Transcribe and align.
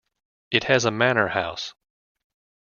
It 0.49 0.63
has 0.63 0.83
a 0.85 0.89
Manor 0.89 1.27
house. 1.27 1.75